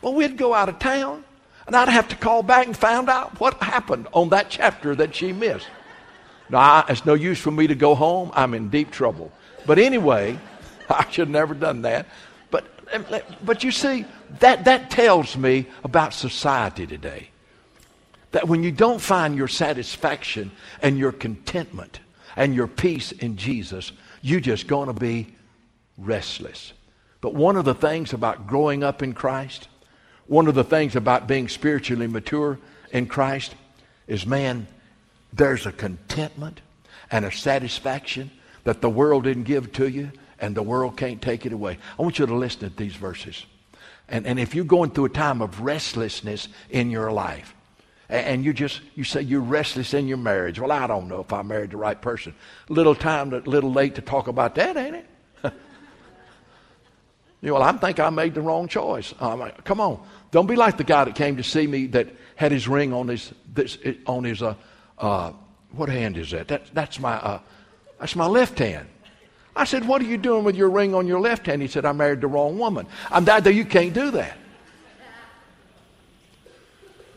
[0.01, 1.23] Well, we'd go out of town,
[1.67, 5.15] and I'd have to call back and find out what happened on that chapter that
[5.15, 5.67] she missed.
[6.49, 8.31] Now, it's no use for me to go home.
[8.33, 9.31] I'm in deep trouble.
[9.65, 10.39] But anyway,
[10.89, 12.07] I should have never done that.
[12.49, 14.05] But, eh, but you see,
[14.39, 17.29] that, that tells me about society today.
[18.31, 21.99] That when you don't find your satisfaction and your contentment
[22.35, 25.35] and your peace in Jesus, you're just going to be
[25.97, 26.73] restless.
[27.21, 29.67] But one of the things about growing up in Christ,
[30.29, 32.57] one of the things about being spiritually mature
[32.91, 33.53] in Christ
[34.07, 34.67] is man,
[35.33, 36.61] there's a contentment
[37.11, 38.31] and a satisfaction
[38.63, 41.77] that the world didn't give to you and the world can't take it away.
[41.97, 43.45] I want you to listen to these verses.
[44.07, 47.53] And, and if you're going through a time of restlessness in your life,
[48.09, 50.59] and you just you say you're restless in your marriage.
[50.59, 52.33] Well, I don't know if I married the right person.
[52.67, 55.05] Little time, a little late to talk about that, ain't it?
[55.43, 55.51] you
[57.49, 59.13] know, well, I think I made the wrong choice.
[59.19, 59.99] Come on,
[60.31, 63.07] don't be like the guy that came to see me that had his ring on
[63.07, 64.55] his this, on his uh,
[64.97, 65.31] uh,
[65.71, 66.47] what hand is that?
[66.47, 67.39] that that's my uh,
[67.99, 68.87] that's my left hand.
[69.55, 71.61] I said, What are you doing with your ring on your left hand?
[71.61, 72.87] He said, I married the wrong woman.
[73.11, 74.37] I'm that you can't do that.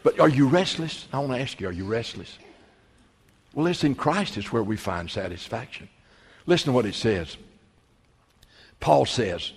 [0.02, 1.06] But are you restless?
[1.12, 2.36] I want to ask you, are you restless?
[3.54, 5.88] Well, listen, Christ is where we find satisfaction.
[6.46, 7.36] Listen to what it says.
[8.80, 9.52] Paul says,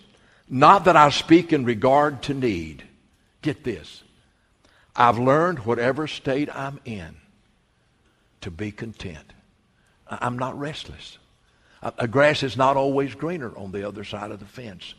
[0.48, 2.84] Not that I speak in regard to need.
[3.46, 4.02] Get this.
[4.96, 7.16] I've learned whatever state I'm in
[8.42, 9.34] to be content.
[10.10, 11.20] I'm not restless.
[11.84, 14.96] A grass is not always greener on the other side of the fence.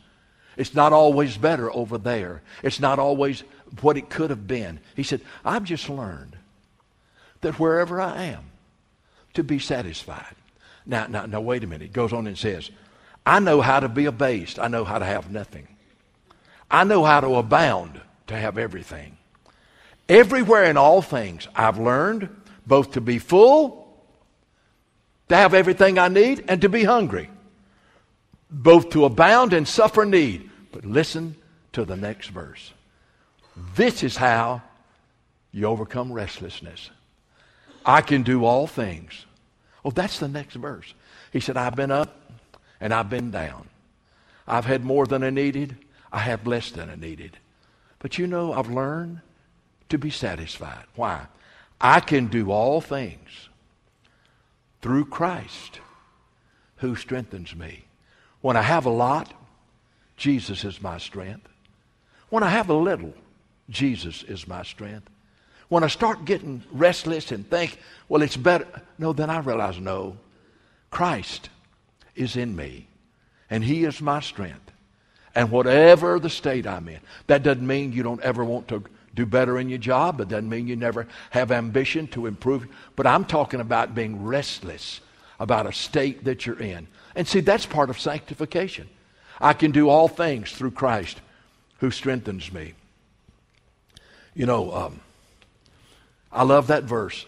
[0.55, 2.41] It's not always better over there.
[2.63, 3.43] It's not always
[3.81, 4.79] what it could have been.
[4.95, 6.37] He said, I've just learned
[7.41, 8.45] that wherever I am,
[9.33, 10.35] to be satisfied.
[10.85, 11.87] Now, now, now, wait a minute.
[11.87, 12.71] It goes on and says,
[13.25, 14.57] I know how to be abased.
[14.57, 15.67] I know how to have nothing.
[16.71, 19.17] I know how to abound, to have everything.
[20.09, 22.29] Everywhere in all things, I've learned
[22.65, 23.87] both to be full
[25.29, 27.29] to have everything I need, and to be hungry,
[28.49, 30.49] both to abound and suffer need.
[30.71, 31.35] But listen
[31.73, 32.73] to the next verse.
[33.75, 34.61] This is how
[35.51, 36.91] you overcome restlessness.
[37.85, 39.25] I can do all things.
[39.83, 40.93] Oh, that's the next verse.
[41.31, 42.31] He said, I've been up
[42.79, 43.67] and I've been down.
[44.47, 45.77] I've had more than I needed.
[46.11, 47.37] I have less than I needed.
[47.99, 49.21] But you know, I've learned
[49.89, 50.85] to be satisfied.
[50.95, 51.27] Why?
[51.79, 53.49] I can do all things
[54.81, 55.79] through Christ
[56.77, 57.85] who strengthens me.
[58.41, 59.33] When I have a lot,
[60.15, 61.47] Jesus is my strength.
[62.29, 63.13] When I have a little,
[63.69, 65.09] Jesus is my strength.
[65.69, 70.17] When I start getting restless and think, well, it's better, no, then I realize, no,
[70.89, 71.49] Christ
[72.15, 72.87] is in me,
[73.49, 74.66] and He is my strength.
[75.37, 79.23] And whatever the state I'm in, that doesn't mean you don't ever want to do
[79.23, 80.19] better in your job.
[80.19, 82.67] It doesn't mean you never have ambition to improve.
[82.95, 84.99] But I'm talking about being restless
[85.39, 86.87] about a state that you're in.
[87.15, 88.89] And see, that's part of sanctification.
[89.39, 91.21] I can do all things through Christ
[91.81, 92.73] who strengthens me.
[94.33, 95.01] You know, um,
[96.31, 97.27] I love that verse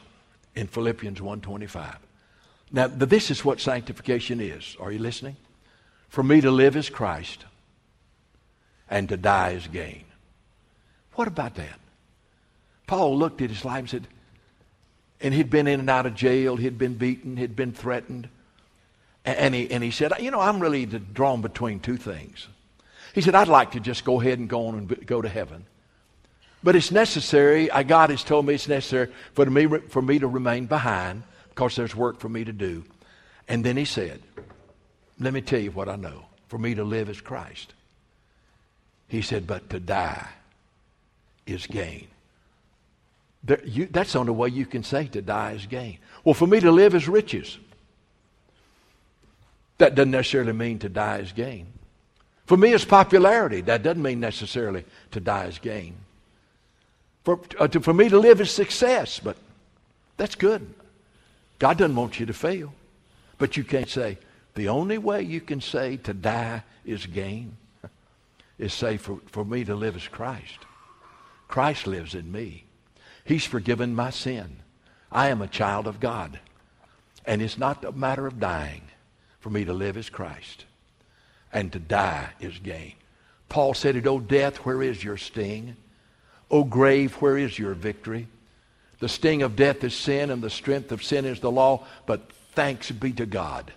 [0.55, 1.97] in Philippians 1.25.
[2.71, 4.75] Now, this is what sanctification is.
[4.79, 5.35] Are you listening?
[6.07, 7.45] For me to live is Christ,
[8.89, 10.05] and to die is gain.
[11.13, 11.79] What about that?
[12.87, 14.07] Paul looked at his life and said,
[15.21, 18.29] and he'd been in and out of jail, he'd been beaten, he'd been threatened.
[19.25, 22.47] And he, and he said, You know, I'm really drawn between two things.
[23.13, 25.65] He said, I'd like to just go ahead and go on and go to heaven.
[26.63, 30.65] But it's necessary, God has told me it's necessary for me, for me to remain
[30.65, 32.83] behind because there's work for me to do.
[33.47, 34.21] And then he said,
[35.19, 36.25] Let me tell you what I know.
[36.47, 37.73] For me to live is Christ.
[39.09, 40.27] He said, But to die
[41.45, 42.07] is gain.
[43.43, 45.97] There, you, that's the only way you can say to die is gain.
[46.23, 47.57] Well, for me to live is riches.
[49.79, 51.67] That doesn't necessarily mean to die is gain.
[52.45, 53.61] For me, it's popularity.
[53.61, 55.95] That doesn't mean necessarily to die is gain.
[57.23, 59.37] For, uh, to, for me to live is success, but
[60.17, 60.67] that's good.
[61.59, 62.73] God doesn't want you to fail.
[63.37, 64.17] But you can't say,
[64.55, 67.55] the only way you can say to die is gain
[68.59, 70.59] is say, for, for me to live as Christ.
[71.47, 72.65] Christ lives in me.
[73.23, 74.57] He's forgiven my sin.
[75.11, 76.39] I am a child of God.
[77.25, 78.83] And it's not a matter of dying
[79.39, 80.65] for me to live as Christ.
[81.51, 82.93] And to die is gain.
[83.47, 85.75] Paul said it, O death, where is your sting?
[86.51, 88.27] O grave, where is your victory?
[88.99, 91.85] The sting of death is sin, and the strength of sin is the law.
[92.05, 93.71] But thanks be to God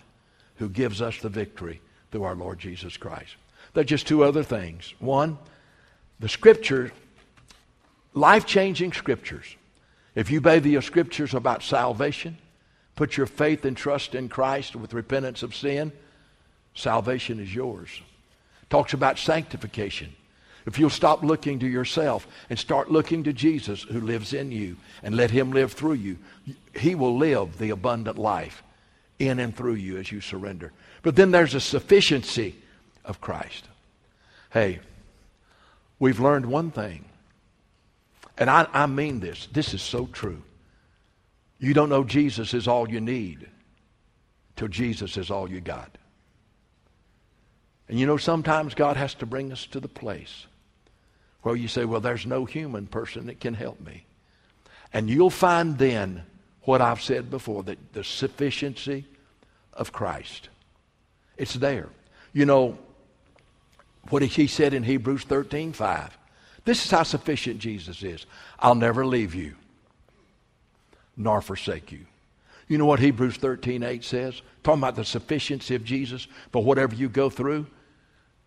[0.57, 3.35] who gives us the victory through our Lord Jesus Christ.
[3.73, 4.93] There are just two other things.
[4.99, 5.37] One,
[6.19, 6.91] the scripture,
[8.13, 9.55] life changing scriptures.
[10.15, 12.37] If you obey the scriptures about salvation,
[12.95, 15.91] put your faith and trust in Christ with repentance of sin,
[16.75, 17.89] salvation is yours.
[18.69, 20.13] Talks about sanctification.
[20.65, 24.77] If you'll stop looking to yourself and start looking to Jesus who lives in you
[25.01, 26.17] and let him live through you,
[26.75, 28.63] he will live the abundant life
[29.19, 30.71] in and through you as you surrender.
[31.01, 32.55] But then there's a sufficiency
[33.05, 33.67] of Christ.
[34.51, 34.79] Hey,
[35.99, 37.05] we've learned one thing,
[38.37, 39.47] and I, I mean this.
[39.51, 40.41] This is so true.
[41.59, 43.47] You don't know Jesus is all you need
[44.55, 45.97] till Jesus is all you got.
[47.87, 50.47] And you know, sometimes God has to bring us to the place
[51.41, 54.05] where you say, well, there's no human person that can help me.
[54.93, 56.23] And you'll find then
[56.61, 59.05] what I've said before, that the sufficiency
[59.73, 60.49] of Christ.
[61.37, 61.89] It's there.
[62.31, 62.77] You know,
[64.09, 66.17] what he said in Hebrews 13 5.
[66.65, 68.25] This is how sufficient Jesus is.
[68.59, 69.55] I'll never leave you
[71.15, 72.05] nor forsake you.
[72.67, 74.41] You know what Hebrews 13 8 says?
[74.63, 77.67] Talking about the sufficiency of Jesus, but whatever you go through,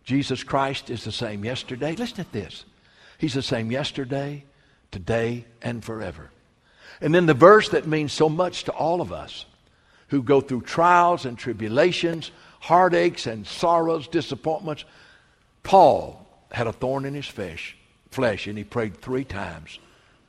[0.05, 1.95] Jesus Christ is the same yesterday.
[1.95, 2.65] Listen to this.
[3.19, 4.45] He's the same yesterday,
[4.91, 6.31] today, and forever.
[7.01, 9.45] And then the verse that means so much to all of us
[10.09, 14.85] who go through trials and tribulations, heartaches and sorrows, disappointments.
[15.67, 17.77] Paul had a thorn in his flesh,
[18.13, 19.81] flesh, and he prayed three times,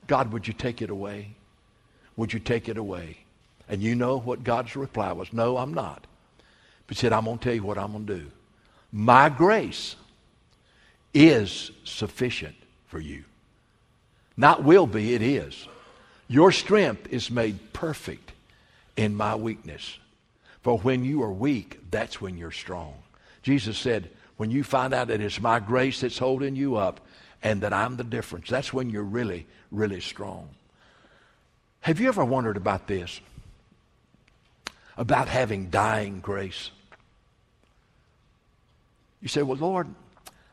[0.08, 1.36] God, would you take it away?
[2.16, 3.18] Would you take it away?
[3.70, 6.08] And you know what God's reply was, No, I'm not.
[6.88, 8.26] But he said, I'm going to tell you what I'm going to do.
[8.92, 9.96] My grace
[11.14, 12.56] is sufficient
[12.88, 13.24] for you.
[14.38, 15.68] Not will be, it is.
[16.28, 18.32] Your strength is made perfect
[18.96, 20.00] in my weakness.
[20.64, 22.96] For when you are weak, that's when you're strong.
[23.44, 27.02] Jesus said, when you find out that it's my grace that's holding you up
[27.44, 30.50] and that I'm the difference, that's when you're really, really strong.
[31.82, 33.20] Have you ever wondered about this?
[34.96, 36.72] About having dying grace?
[39.22, 39.88] You say, well, Lord,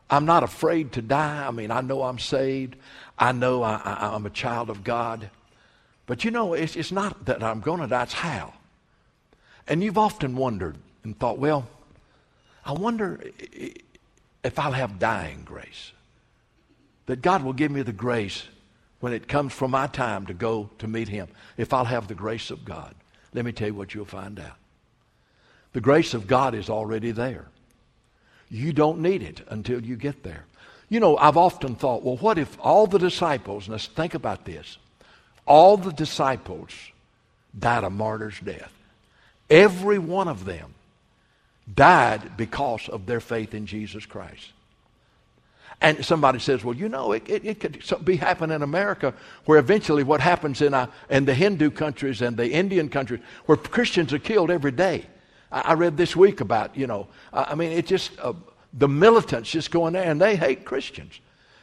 [0.09, 1.47] I'm not afraid to die.
[1.47, 2.75] I mean, I know I'm saved.
[3.17, 5.29] I know I, am a child of God.
[6.05, 8.53] But you know, it's, it's not that I'm going to die, it's how.
[9.67, 11.67] And you've often wondered and thought, well,
[12.65, 13.19] I wonder
[14.43, 15.91] if I'll have dying grace.
[17.05, 18.43] That God will give me the grace
[18.99, 21.27] when it comes for my time to go to meet Him.
[21.57, 22.95] If I'll have the grace of God.
[23.33, 24.55] Let me tell you what you'll find out.
[25.73, 27.45] The grace of God is already there.
[28.49, 30.45] You don't need it until you get there.
[30.87, 34.77] You know, I've often thought, well, what if all the disciples, let's think about this,
[35.45, 36.71] all the disciples
[37.57, 38.71] died a martyr's death.
[39.49, 40.74] Every one of them
[41.73, 44.51] died because of their faith in Jesus Christ.
[45.81, 49.13] And somebody says, well, you know, it, it, it could be happening in America
[49.45, 53.57] where eventually what happens in, uh, in the Hindu countries and the Indian countries where
[53.57, 55.05] Christians are killed every day.
[55.51, 58.33] I, I read this week about, you know, I mean, it just, uh,
[58.73, 61.19] the militants just go in there and they hate Christians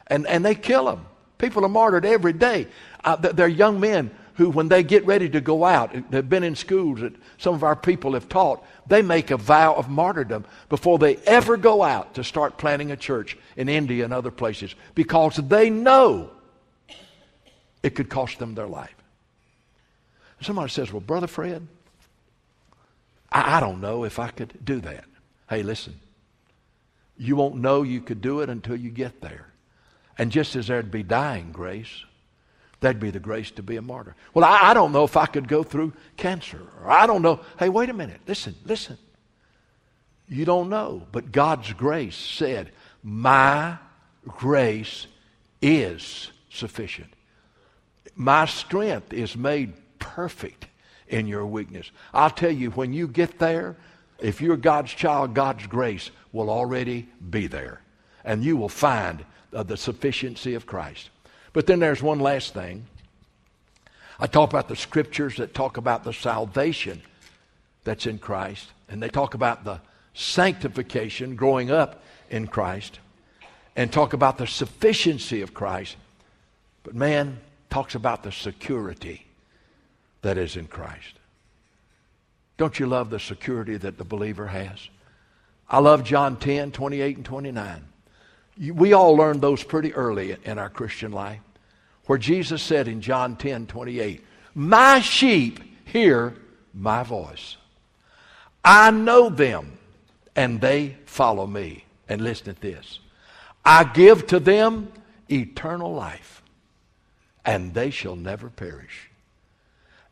[0.07, 1.05] and, and they kill them.
[1.39, 2.67] People are martyred every day.
[3.03, 6.55] Uh, they're young men who, when they get ready to go out, they've been in
[6.55, 10.97] schools that some of our people have taught, they make a vow of martyrdom before
[10.97, 15.35] they ever go out to start planting a church in India and other places because
[15.37, 16.31] they know
[17.83, 18.95] it could cost them their life.
[20.41, 21.65] Somebody says, Well, Brother Fred,
[23.31, 25.05] I, I don't know if I could do that.
[25.49, 25.99] Hey, listen,
[27.17, 29.47] you won't know you could do it until you get there.
[30.17, 32.03] And just as there'd be dying grace,
[32.83, 34.13] That'd be the grace to be a martyr.
[34.33, 36.61] Well, I, I don't know if I could go through cancer.
[36.81, 37.39] Or I don't know.
[37.57, 38.19] Hey, wait a minute.
[38.27, 38.97] Listen, listen.
[40.27, 41.07] You don't know.
[41.13, 42.71] But God's grace said,
[43.01, 43.77] My
[44.27, 45.07] grace
[45.61, 47.13] is sufficient.
[48.15, 50.67] My strength is made perfect
[51.07, 51.89] in your weakness.
[52.13, 53.77] I'll tell you, when you get there,
[54.23, 57.81] If you're God's child, God's grace will already be there.
[58.23, 61.09] And you will find uh, the sufficiency of Christ.
[61.53, 62.87] But then there's one last thing.
[64.19, 67.01] I talk about the scriptures that talk about the salvation
[67.83, 69.79] that's in Christ, and they talk about the
[70.13, 72.99] sanctification, growing up in Christ,
[73.75, 75.95] and talk about the sufficiency of Christ.
[76.83, 77.39] But man
[77.69, 79.25] talks about the security
[80.21, 81.13] that is in Christ.
[82.57, 84.89] Don't you love the security that the believer has?
[85.67, 87.83] I love John 10, 28 and 29.
[88.57, 91.39] We all learned those pretty early in our Christian life,
[92.05, 94.23] where Jesus said in John 10, 28,
[94.53, 96.35] My sheep hear
[96.73, 97.57] my voice.
[98.63, 99.77] I know them,
[100.35, 101.85] and they follow me.
[102.09, 102.99] And listen to this
[103.65, 104.91] I give to them
[105.31, 106.43] eternal life,
[107.45, 109.09] and they shall never perish.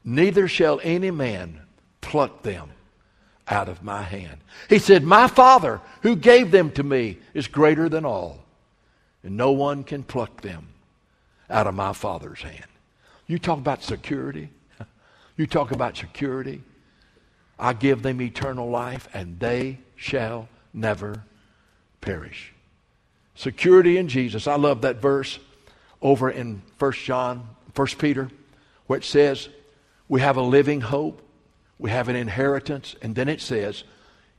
[0.04, 1.62] Neither shall any man
[2.00, 2.72] pluck them
[3.48, 4.38] out of my hand.
[4.70, 8.40] He said, My Father, who gave them to me, is greater than all,
[9.24, 10.68] and no one can pluck them
[11.50, 12.66] out of my Father's hand.
[13.28, 14.50] You talk about security.
[15.38, 16.62] You talk about security.
[17.58, 21.24] I give them eternal life, and they shall never
[22.02, 22.54] perish.
[23.34, 24.46] Security in Jesus.
[24.46, 25.40] I love that verse
[26.02, 28.30] over in 1 John, 1 Peter,
[28.88, 29.50] where it says,
[30.10, 31.22] We have a living hope,
[31.82, 33.84] we have an inheritance, and then it says,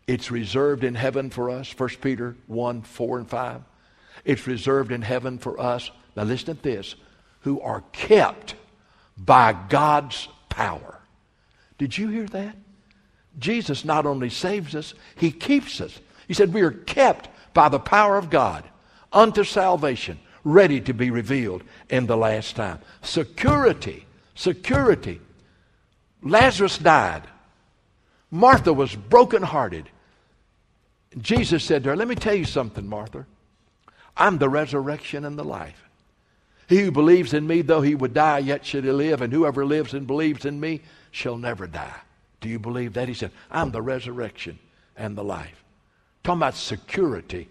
[0.06, 3.62] It's reserved in heaven for us, 1 Peter 1, 4 and 5.
[4.24, 5.90] It's reserved in heaven for us.
[6.14, 6.94] Now listen to this
[7.40, 8.54] who are kept
[9.16, 11.00] by God's power.
[11.78, 12.54] Did you hear that?
[13.40, 15.98] Jesus not only saves us, he keeps us.
[16.28, 18.62] He said, We are kept by the power of God
[19.12, 22.78] unto salvation, ready to be revealed in the last time.
[23.02, 25.20] Security, security.
[26.22, 27.24] Lazarus died.
[28.32, 29.90] Martha was brokenhearted.
[31.18, 33.26] Jesus said to her, Let me tell you something, Martha.
[34.16, 35.84] I'm the resurrection and the life.
[36.66, 39.66] He who believes in me, though he would die, yet should he live, and whoever
[39.66, 40.80] lives and believes in me
[41.10, 42.00] shall never die.
[42.40, 43.06] Do you believe that?
[43.06, 44.58] He said, I'm the resurrection
[44.96, 45.62] and the life.
[46.24, 47.48] Talking about security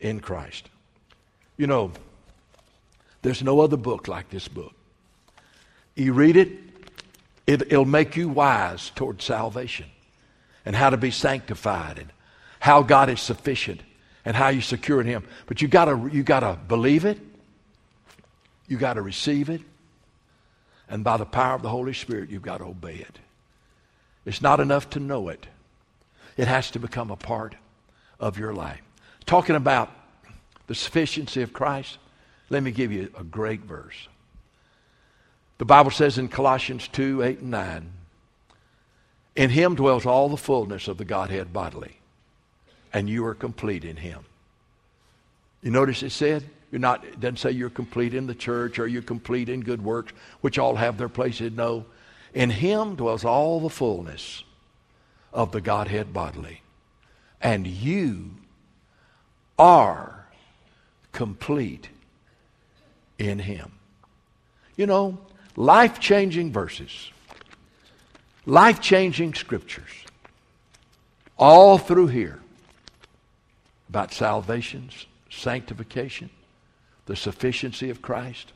[0.00, 0.68] in Christ.
[1.56, 1.92] You know,
[3.22, 4.74] there's no other book like this book.
[5.94, 6.50] You read it,
[7.46, 9.86] it will make you wise toward salvation
[10.64, 12.12] and how to be sanctified and
[12.58, 13.80] how God is sufficient
[14.24, 15.24] and how you secure in Him.
[15.46, 17.18] But you gotta you gotta believe it,
[18.68, 19.62] you gotta receive it,
[20.90, 23.18] and by the power of the Holy Spirit, you've got to obey it.
[24.26, 25.46] It's not enough to know it,
[26.36, 27.54] it has to become a part
[28.18, 28.82] of your life.
[29.24, 29.90] Talking about
[30.66, 31.98] the sufficiency of Christ,
[32.50, 34.08] let me give you a great verse.
[35.58, 37.92] The Bible says in Colossians 2 8 and 9,
[39.36, 41.96] In him dwells all the fullness of the Godhead bodily,
[42.92, 44.24] and you are complete in him.
[45.62, 48.86] You notice it said, you're not, it doesn't say you're complete in the church or
[48.86, 51.52] you're complete in good works, which all have their places.
[51.52, 51.84] No,
[52.32, 54.44] in him dwells all the fullness
[55.32, 56.62] of the Godhead bodily.
[57.40, 58.30] And you
[59.58, 60.26] are
[61.12, 61.88] complete
[63.18, 63.72] in him.
[64.76, 65.18] You know,
[65.56, 67.10] life changing verses,
[68.50, 70.04] life changing scriptures,
[71.38, 72.40] all through here
[73.88, 76.28] about salvations, sanctification,
[77.06, 78.52] the sufficiency of Christ,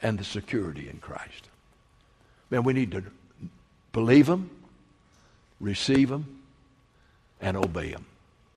[0.00, 1.48] and the security in Christ.
[2.50, 3.02] Man, we need to
[3.92, 4.50] believe them,
[5.58, 6.40] receive them,
[7.40, 8.06] and obey them.